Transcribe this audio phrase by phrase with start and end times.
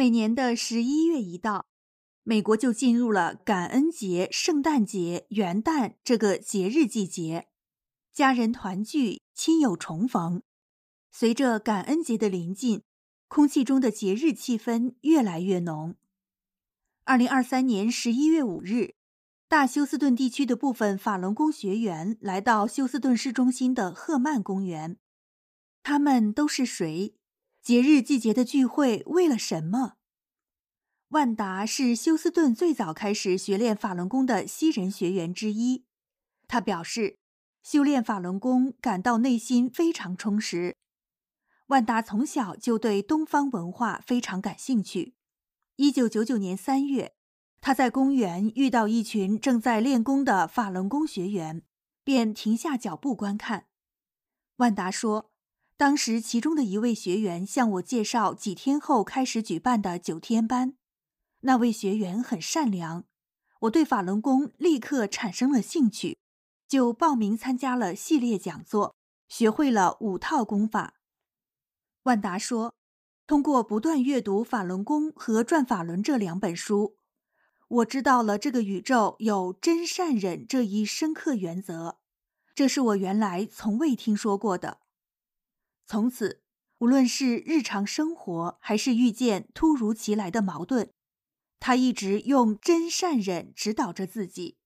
[0.00, 1.66] 每年的十一月一到，
[2.22, 7.48] 美国就进入了感恩节、圣诞节、元旦这个节日季节，
[8.10, 10.42] 家人团聚，亲友重逢。
[11.12, 12.80] 随着感恩节的临近，
[13.28, 15.96] 空气中的节日气氛越来越浓。
[17.04, 18.94] 二零二三年十一月五日，
[19.48, 24.96] 大休斯顿地区的部分法轮功学员来到休斯顿市中心的赫曼公园。
[25.82, 27.14] 他们都是谁？
[27.62, 29.98] 节日季节的聚会为了什么？
[31.10, 35.84] 万达是休斯顿最早开始学练法轮功的西人学员之一。
[36.46, 37.18] 他表示，
[37.64, 40.76] 修炼法轮功感到内心非常充实。
[41.66, 45.14] 万达从小就对东方文化非常感兴趣。
[45.74, 47.14] 一九九九年三月，
[47.60, 51.62] 他在公园遇到一群正在练功的法轮功学员，
[52.04, 53.66] 便停下脚步观看。
[54.58, 55.32] 万达说。
[55.76, 60.74] 当时，其中的一位学员向我介绍几天后开始举办的九天班。
[61.40, 63.04] 那位学员很善良，
[63.60, 66.18] 我对法轮功立刻产生了兴趣，
[66.68, 68.94] 就报名参加了系列讲座，
[69.28, 70.94] 学会了五套功法。
[72.02, 72.74] 万达说
[73.26, 76.96] ：“通过不断阅读《法轮功》和《转法轮》这两本书，
[77.68, 81.98] 我知道了这个宇宙有真善忍这一深刻原则，
[82.54, 84.80] 这是我原来从未听说过的。”
[85.86, 86.42] 从此，
[86.78, 90.90] 无论是日常生活，还是遇见突如其来的矛盾，
[91.60, 94.56] 他一直用真善忍指导着自己，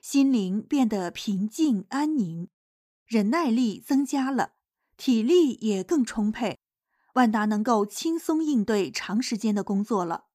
[0.00, 2.48] 心灵变得平静安宁，
[3.06, 4.52] 忍耐力增加了，
[4.96, 6.58] 体力也更充沛。
[7.14, 10.26] 万达能够轻松应对长时间的工作了。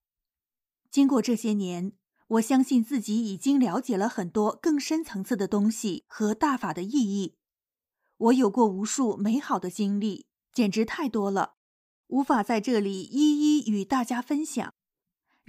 [0.91, 1.93] 经过这些年，
[2.27, 7.35] 我相信自己已经了解了很多更深层次的东西和大法的意义。
[8.17, 10.25] 我有过无数美好的经历。
[10.51, 11.53] 简直太多了，
[12.07, 14.73] 无法在这里一一与大家分享。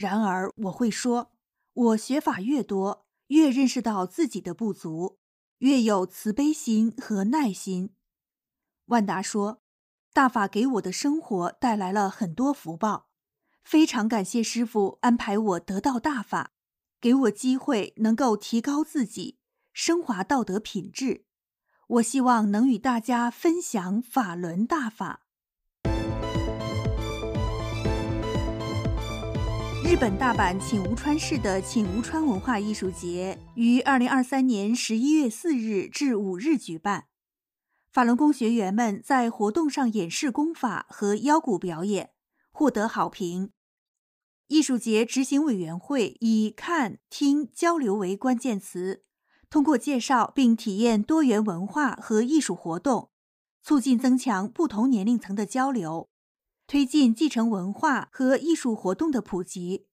[0.00, 1.31] 然而，我会说，
[1.75, 5.19] 我学法越多，越认识到自己的不足，
[5.59, 7.94] 越有慈悲心和耐心。
[8.87, 9.61] 万达说，
[10.15, 13.11] 大法给我的生活带来了很多福报，
[13.62, 16.53] 非常感谢师傅安排我得到大法，
[16.99, 19.38] 给我机会能够提高自己，
[19.75, 21.27] 升华道德品质。
[21.87, 25.27] 我希望能与大家分享法轮大法。
[29.90, 37.06] 日本大阪请无川市的请无川文化艺术节于二零二三年十一月四日至五日举办。
[37.90, 42.10] 法轮功学员们在活动上演示功法和腰鼓表演，
[42.52, 43.50] 获得好评。
[44.46, 49.02] 艺术节执行委员会以“看、听、交流”为关键词。
[49.50, 53.10] 通过介绍并体验多元文化和艺术活动，
[53.60, 56.08] 促进增强不同年龄层的交流，
[56.70, 59.88] 推进继承文化和艺术活动的普及。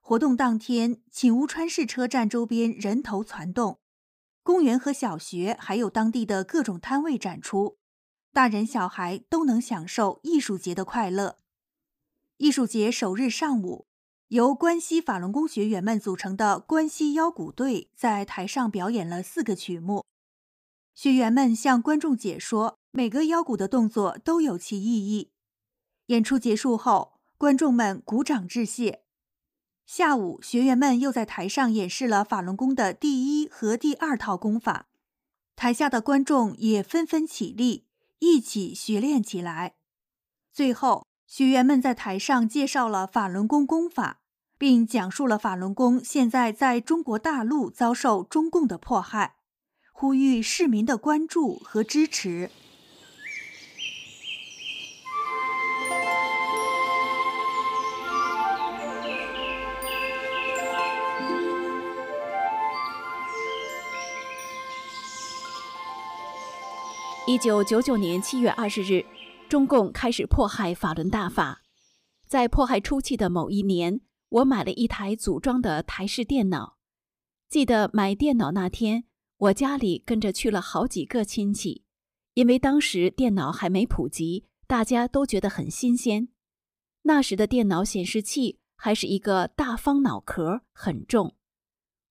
[0.00, 3.80] 活动当天，请乌川市车站周边人头攒动，
[4.44, 7.78] 公园和小学还有当地的各种摊位展出，
[8.32, 11.38] 大人小孩都能享受艺术节的快乐。
[12.36, 13.88] 艺术节首日上午。
[14.28, 20.04] 由关西法轮功学员们组成的关西腰鼓队在台上表演了四个曲目，
[20.94, 25.32] 学员们向观众解说每个腰鼓的动作都有其意义。
[26.06, 29.02] 演出结束后，观众们鼓掌致谢。
[29.84, 34.88] 下午，学员们又在台上演示了法轮功的第一和第二套功法，
[35.54, 37.86] 台下的观众也纷纷起立，
[38.18, 39.76] 一起学练起来。
[40.52, 41.06] 最后。
[41.28, 44.20] 学员们在台上介绍了法轮功功法，
[44.56, 49.34] 并讲述了法轮功现在在中国大陆遭受中共的迫害，
[49.90, 52.52] 呼吁市民的关注和支持。
[67.36, 69.04] 一九九九年七月二十日。
[69.46, 71.60] 中共开始迫害法轮大法，
[72.26, 74.00] 在迫害初期的某一年，
[74.30, 76.78] 我买了一台组装的台式电脑。
[77.50, 79.04] 记得买电脑那天，
[79.36, 81.84] 我家里跟着去了好几个亲戚，
[82.32, 86.28] 因为当时电脑还没普及，大家都觉得很新鲜。
[87.02, 91.36] 那时的电脑显示器还是一个大方脑壳，很重。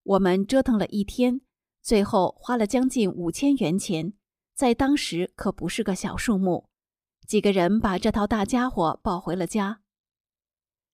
[0.04, 1.42] 我们折腾了一天，
[1.82, 4.14] 最后花了将近五千元钱，
[4.56, 6.70] 在当时可不是个小数目。
[7.28, 9.82] 几个人把这套大家伙抱回了家。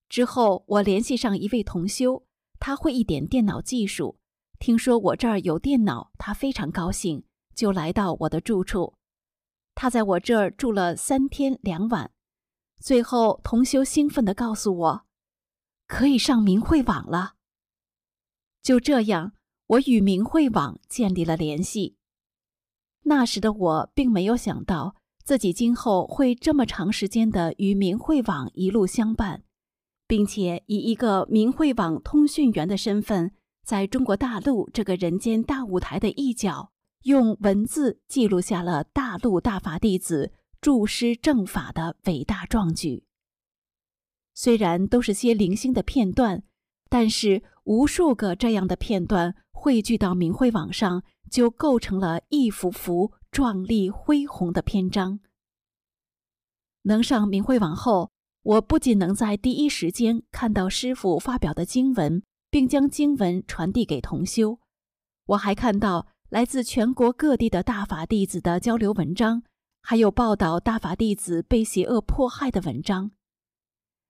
[0.10, 2.25] 之后，我联系上一位同修，
[2.60, 4.18] 他会一点电脑技术。
[4.60, 7.24] 听说我这儿有电脑，他非常高兴，
[7.54, 8.96] 就来到我的住处。
[9.75, 12.12] 他在我这儿住了三天两晚。
[12.80, 15.06] 最后，同修兴奋地告诉我
[15.88, 17.36] ：“可以上明慧网了。
[18.63, 19.34] 就这样，
[19.68, 21.98] 我与明慧网建立了联系。
[23.03, 29.44] 那时的我并没有想到，自己今后会这么长时间的与明慧网一路相伴，
[30.07, 33.31] 并且以一个明慧网通讯员的身份，
[33.63, 36.71] 在中国大陆这个人间大舞台的一角，
[37.03, 43.03] 用文字记录下了大陆大法弟子注师正法的伟大壮举。
[44.33, 46.44] 虽然都是些零星的片段，
[46.91, 55.21] 但是无数个这样的片段汇聚到明慧网上，就构成了一幅幅壮丽恢宏的篇章。
[56.81, 58.11] 能上明慧网后，
[58.43, 64.59] 我不仅能在第一时间看到师傅发表的经文，并将经文传递给同修，
[65.27, 69.43] 我还看到来自全国各地的大法弟子的交流文章，
[69.81, 73.11] 还有报道大法弟子被邪恶迫害的文章。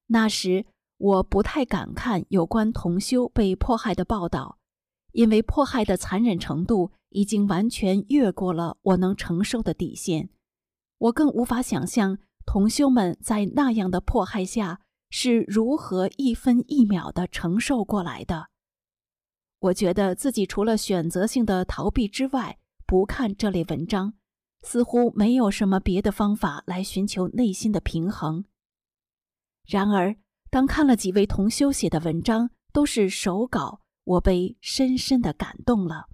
[0.08, 0.66] 那时
[1.02, 4.60] 我不太敢看有关同修被迫害的报道，
[5.14, 10.30] 因为迫害的残忍程度已经完全越过了我能承受的底线。
[11.00, 18.50] 我更无法想象同修们在那样的迫害下是如何一分一秒的承受过来的。
[19.58, 24.14] 我觉得自己除了选择性的逃避之外，不看这类文章，
[24.62, 28.46] 似乎没有什么别的方法来寻求内心的平衡。
[29.66, 30.16] 然而，
[30.52, 36.10] 当看了几位同修写的文章，都是手稿，我被深深的感动了。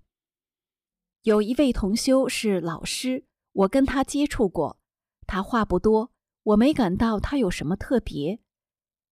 [1.24, 4.78] 有一位同修是老师，我跟他接触过，
[5.26, 6.12] 他话不多，
[6.44, 8.40] 我没感到他有什么特别，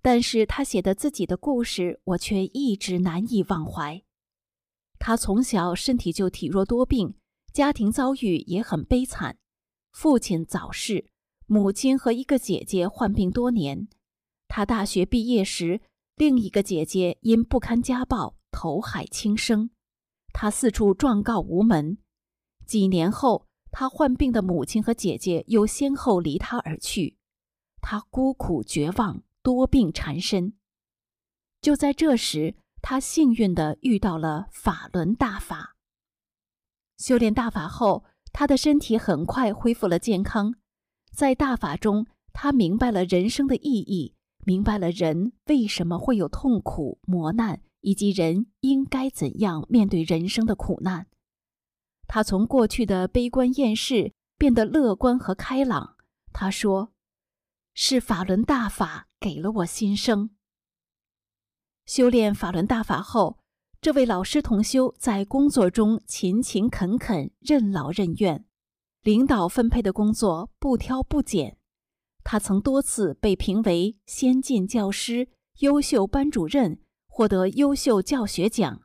[0.03, 4.03] 但是他写的自己的故事，我却一直难以忘怀。
[4.99, 7.15] 他从小身体就体弱多病，
[7.51, 9.39] 家庭遭遇也很悲惨，
[9.91, 11.09] 父亲早逝，
[11.47, 13.87] 母亲和一个姐姐患病多年。
[14.47, 15.81] 他大学毕业时，
[16.15, 19.69] 另一个姐姐因不堪家暴投海轻生，
[20.33, 21.97] 他四处状告无门。
[22.65, 27.17] 几年后，他患病的母亲和姐姐又先后离他而去，
[27.81, 30.53] 他孤苦绝望，多病缠身。
[31.61, 35.75] 就在这时，他幸运地遇到了法轮大法。
[36.97, 40.55] 修炼大法后，他的身体很快恢复了健康。
[41.11, 44.14] 在大法中，他明白了人生的意义。
[44.45, 51.07] 明白了人为什么会有痛苦磨难，以及人应该怎样面对人生的苦难。
[52.07, 55.97] 他从过去的悲观厌世变得乐观和开朗。
[56.31, 56.91] 他说
[57.73, 60.29] ：“是法轮大法给了我新生。”
[61.87, 63.39] 修炼法轮大法后，
[63.81, 68.45] 这位老师同修在工作中勤勤恳恳、任劳任怨，
[69.01, 71.57] 领导分配的工作不挑不拣。
[72.25, 75.29] 他曾多次被评为先进教师、
[75.59, 78.81] 优秀班主任，获得优秀教学奖。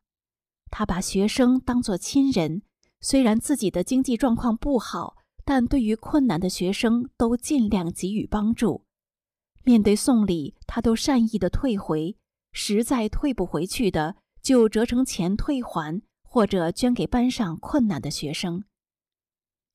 [0.70, 2.60] 他把学生当作亲人，
[3.00, 8.84] 虽然自己的经济状况不好，但对于困难的学生都尽量给予帮助。
[9.64, 12.16] 面对送礼，他都善意的退回；
[12.52, 18.64] 实在退不回去的，就折成钱退还，或者捐给班上困难的学生。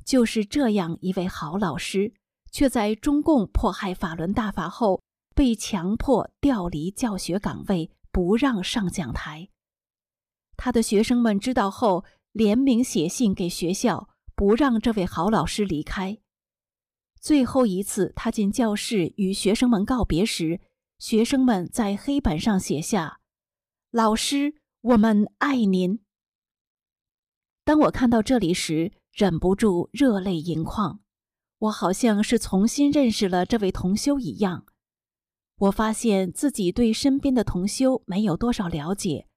[0.06, 2.14] 就是这样一位好老师。
[2.56, 5.02] 却在中共迫害法轮大法后，
[5.36, 9.50] 被强迫调离教学岗位，不让上讲台。
[10.56, 14.08] 他的学生们知道后，联名写信给学校，
[14.38, 16.20] 不让这位好老师离开。
[17.20, 20.62] 最后一次他进教室与学生们告别时，
[20.98, 23.20] 学生们在黑板上写下
[23.92, 26.00] ：“老师，我们爱您。”
[27.66, 31.02] 当我看到这里时，忍不住热泪盈眶。
[31.60, 34.66] 我好像是重新认识了这位同修一样，
[35.58, 39.28] 我发现自己对身边的同修没有多少了解，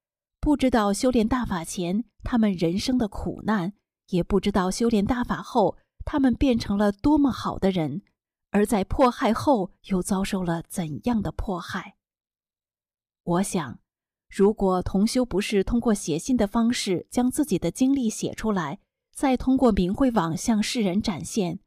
[0.41, 3.73] 不知道修炼大法前他们人生的苦难，
[4.09, 8.03] 也不知道修炼大法后他们变成了多么好的人，
[8.51, 11.95] 而在迫害后又遭受了怎样的迫害。
[13.23, 13.79] 我想，
[14.29, 18.81] 如果同修不是通过写信的方式将自己的经历写出来，
[19.15, 21.61] 再通过明慧网向世人展现。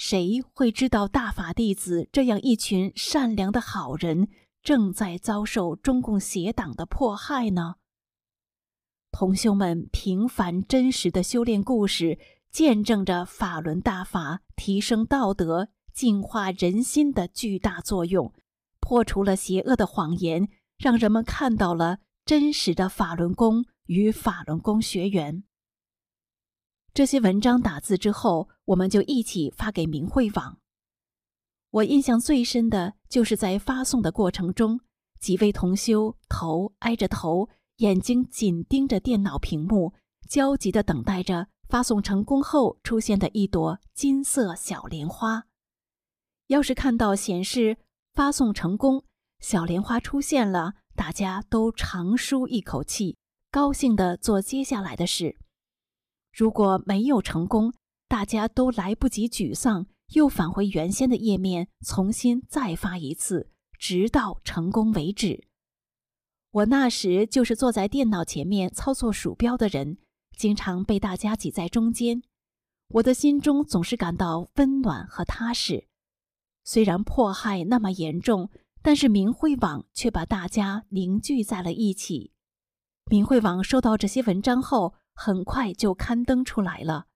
[0.00, 4.30] 谁会知道大法弟子这样一群善良的好人
[4.62, 7.74] 正在遭受中共邪党的迫害呢？
[9.12, 12.18] 同修们平凡真实的修炼故事，
[12.50, 18.32] 见证着法轮大法提升道德、净化人心的巨大作用，
[18.80, 25.44] 破除了邪恶的谎言，让人们看到了真实的法轮功与法轮功学员。
[26.92, 30.58] 这些文章打字之后，我们就一起发给明慧网。
[31.70, 34.80] 我印象最深的就是在发送的过程中，
[35.20, 39.94] 几位同修头挨着头，眼睛紧盯着电脑屏幕，
[40.28, 45.46] 焦急地等待着发送成功后出现的一朵金色小莲花。
[46.46, 47.78] 要是看到显示
[48.12, 49.04] 发送成功，
[49.40, 53.16] 小莲花出现了，大家都长舒一口气，
[53.50, 55.36] 高兴地做接下来的事。
[56.32, 57.72] 如果没有成功，
[58.10, 65.46] 大家都来不及沮丧，又返回原先的页面，重新再发一次，直到成功为止。
[66.50, 69.98] 我那时就是坐在电脑前面操作鼠标的人，
[70.36, 72.24] 经常被大家挤在中间，
[72.88, 75.86] 我的心中总是感到温暖和踏实。
[76.64, 78.50] 虽然迫害那么严重，
[78.82, 82.32] 但是明慧网却把大家凝聚在了一起。
[83.08, 84.94] 明慧网收到这些文章后。
[85.12, 87.08] 很快就刊登出来了。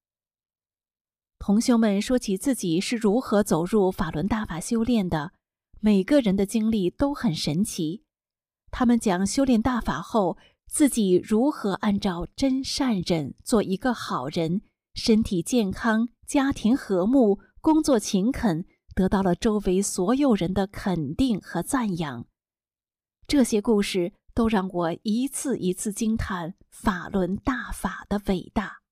[1.46, 5.32] 同修们说起自己是如何走入法轮大法修炼的，
[5.78, 8.02] 每个人的经历都很神奇。
[8.70, 14.62] 他们讲修炼大法后，自己如何按照真善忍做一个好人，
[14.94, 22.24] 身体健康，家庭和睦，工作勤恳，得到了周围所有人的肯定和赞扬。
[23.26, 24.14] 这些故事。
[24.34, 28.83] 都让我一次一次惊叹法轮大法的伟大。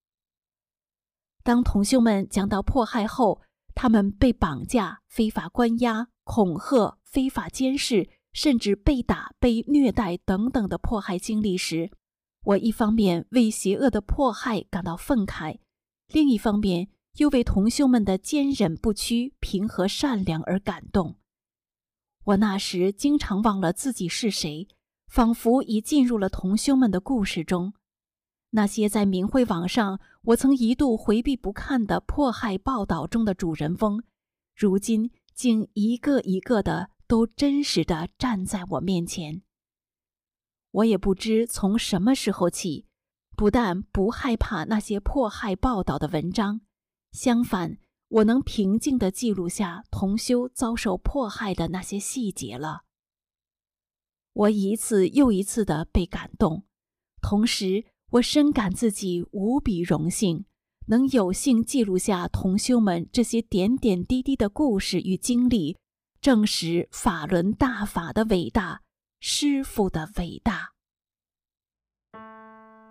[1.43, 3.41] 当同修们讲到迫害后，
[3.75, 11.91] 他们被绑架、非法关押、恐吓、非法监视，甚至被打、被虐待等等的迫害经历时，
[12.45, 15.59] 我一方面为邪恶的迫害感到愤慨，
[16.09, 21.17] 另一方面又为同修们的坚忍不屈、平和善良而感动。
[22.25, 24.69] 我那时经常忘了自己是谁。
[25.09, 27.75] 仿佛已进入了同修们的故事中，
[28.55, 34.03] 那些在明慧网上我曾一度回避不看的迫害报道中的主人翁，
[34.55, 39.43] 如今竟一个一个的都真实的站在我面前。
[40.71, 42.87] 我也不知从什么时候起，
[43.37, 46.61] 不但不害怕那些迫害报道的文章，
[47.13, 47.79] 相反，
[48.09, 52.83] 我能平静地记录下同修遭受迫害的那些细节了。
[54.35, 56.65] 我一次又一次的被感动，
[57.21, 60.45] 同时我深感自己无比荣幸，
[60.89, 65.79] 能有幸记录下同修们这些点点滴滴的故事与经历，
[66.21, 68.83] 证实法轮大法的伟大，
[69.19, 70.73] 师傅的伟大。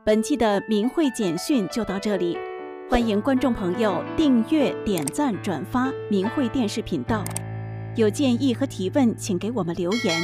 [0.03, 2.35] 本期的明慧简讯就到这里，
[2.89, 7.23] 欢迎观众朋友订阅、点赞、转发明慧电视频道，
[7.95, 10.19] 有建议和提问，请给我们留言。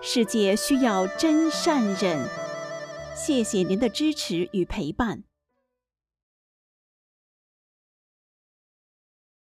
[0.00, 2.24] 世界需要真善忍，
[3.16, 5.25] 谢谢您的支持与陪伴。